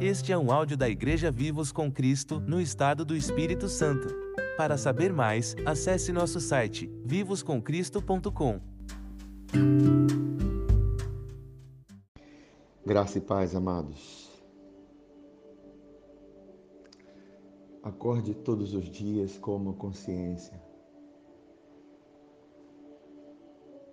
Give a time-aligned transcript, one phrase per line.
[0.00, 4.08] Este é um áudio da Igreja Vivos com Cristo, no estado do Espírito Santo.
[4.56, 8.60] Para saber mais, acesse nosso site vivoscomcristo.com.
[12.84, 14.30] Graça e paz, amados.
[17.82, 20.69] Acorde todos os dias com uma consciência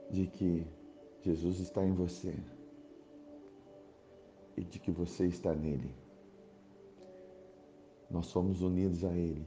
[0.09, 0.65] de que
[1.21, 2.33] Jesus está em você
[4.55, 5.93] e de que você está nele.
[8.09, 9.45] Nós somos unidos a Ele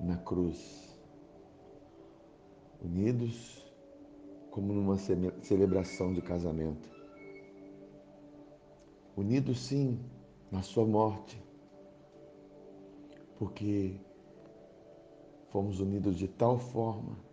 [0.00, 0.98] na cruz,
[2.80, 3.66] unidos
[4.50, 6.90] como numa celebração de casamento,
[9.16, 9.98] unidos sim
[10.50, 11.42] na Sua morte,
[13.38, 13.98] porque
[15.48, 17.31] fomos unidos de tal forma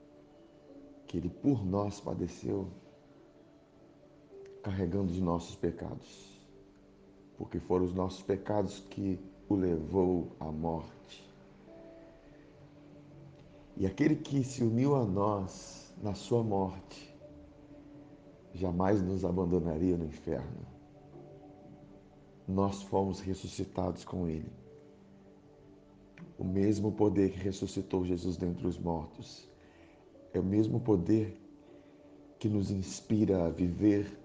[1.10, 2.70] que Ele por nós padeceu,
[4.64, 6.40] carregando os nossos pecados
[7.40, 11.26] porque foram os nossos pecados que o levou à morte.
[13.78, 17.18] E aquele que se uniu a nós na sua morte,
[18.54, 20.68] jamais nos abandonaria no inferno.
[22.46, 24.52] Nós fomos ressuscitados com ele.
[26.38, 29.48] O mesmo poder que ressuscitou Jesus dentre os mortos
[30.34, 31.40] é o mesmo poder
[32.38, 34.18] que nos inspira a viver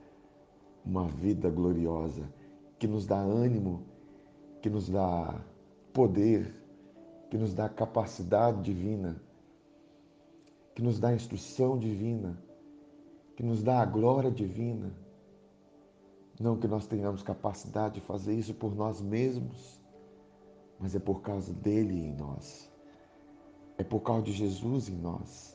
[0.85, 2.29] uma vida gloriosa
[2.79, 3.83] que nos dá ânimo,
[4.61, 5.43] que nos dá
[5.93, 6.55] poder,
[7.31, 9.21] que nos dá capacidade divina,
[10.75, 12.39] que nos dá instrução divina,
[13.37, 14.93] que nos dá a glória divina.
[16.39, 19.81] Não que nós tenhamos capacidade de fazer isso por nós mesmos,
[20.79, 22.71] mas é por causa dele em nós.
[23.79, 25.54] É por causa de Jesus em nós.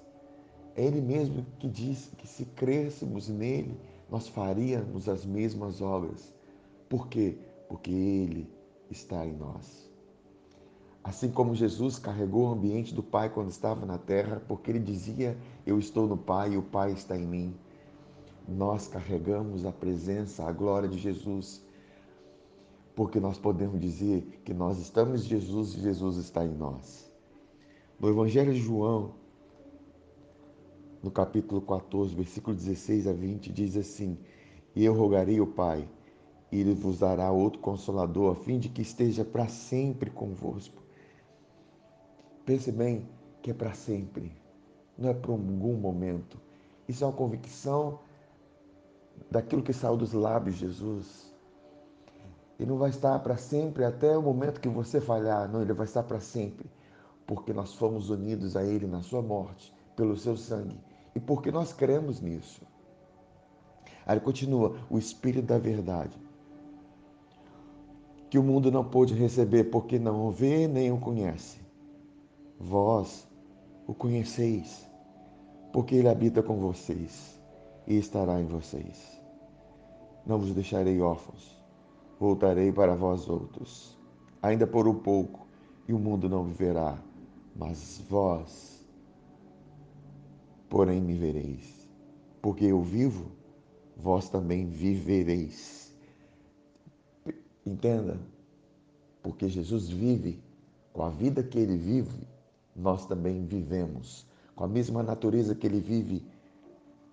[0.76, 6.34] É Ele mesmo que disse que se crêssemos nele, nós faríamos as mesmas obras.
[6.88, 7.38] Por quê?
[7.68, 8.50] Porque Ele
[8.90, 9.90] está em nós.
[11.04, 15.38] Assim como Jesus carregou o ambiente do Pai quando estava na terra, porque ele dizia:
[15.66, 17.56] Eu estou no Pai e o Pai está em mim.
[18.48, 21.64] Nós carregamos a presença, a glória de Jesus,
[22.96, 27.10] porque nós podemos dizer que nós estamos em Jesus e Jesus está em nós.
[28.00, 29.14] No Evangelho de João,
[31.02, 34.18] no capítulo 14, versículo 16 a 20, diz assim:
[34.76, 35.88] E eu rogarei ao Pai
[36.52, 40.82] e ele vos dará outro consolador, a fim de que esteja para sempre convosco.
[42.46, 43.08] Pense bem
[43.42, 44.32] que é para sempre,
[44.98, 46.40] não é para algum momento.
[46.88, 48.00] Isso é uma convicção
[49.30, 51.32] daquilo que saiu dos lábios de Jesus.
[52.60, 55.86] Ele não vai estar para sempre até o momento que você falhar, não, ele vai
[55.86, 56.70] estar para sempre,
[57.26, 60.78] porque nós fomos unidos a ele na sua morte, pelo seu sangue,
[61.20, 62.62] e porque nós cremos nisso.
[64.06, 66.18] Aí ele continua: o Espírito da Verdade
[68.30, 71.60] que o mundo não pôde receber porque não o vê nem o conhece.
[72.60, 73.28] Vós
[73.88, 74.88] o conheceis,
[75.74, 77.42] porque ele habita com vocês
[77.88, 79.20] e estará em vocês.
[80.26, 81.60] Não vos deixarei órfãos,
[82.20, 83.98] voltarei para vós outros,
[84.44, 85.48] ainda por um pouco,
[85.88, 87.00] e o mundo não viverá,
[87.56, 88.79] mas vós,
[90.80, 91.90] porém, me vereis,
[92.42, 93.34] porque eu vivo,
[93.98, 95.94] vós também vivereis.
[97.66, 98.18] Entenda,
[99.22, 100.42] porque Jesus vive,
[100.94, 102.26] com a vida que ele vive,
[102.74, 104.26] nós também vivemos.
[104.56, 106.26] Com a mesma natureza que ele vive,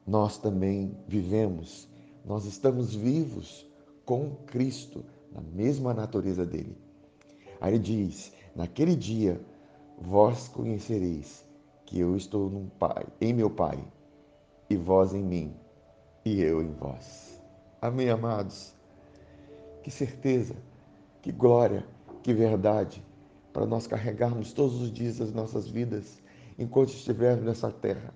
[0.07, 1.89] nós também vivemos.
[2.25, 3.67] Nós estamos vivos
[4.05, 6.79] com Cristo, na mesma natureza dele.
[7.61, 9.41] Aí ele diz: Naquele dia
[9.99, 11.46] vós conhecereis
[11.87, 13.83] que eu estou pai, em meu Pai,
[14.69, 15.55] e vós em mim,
[16.25, 17.41] e eu em vós.
[17.81, 18.75] Amém, amados?
[19.83, 20.57] Que certeza,
[21.23, 21.87] que glória,
[22.23, 23.03] que verdade
[23.53, 26.21] para nós carregarmos todos os dias das nossas vidas
[26.59, 28.13] enquanto estivermos nessa terra,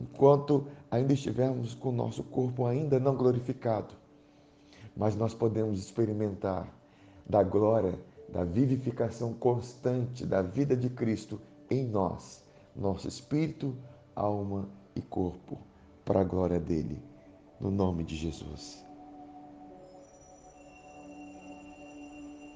[0.00, 3.94] enquanto ainda estivermos com o nosso corpo ainda não glorificado,
[4.96, 6.66] mas nós podemos experimentar
[7.28, 7.94] da glória,
[8.28, 11.40] da vivificação constante da vida de Cristo
[11.70, 12.45] em nós,
[12.76, 13.76] nosso espírito,
[14.14, 15.58] alma e corpo,
[16.04, 17.02] para a glória dele,
[17.60, 18.85] no nome de Jesus.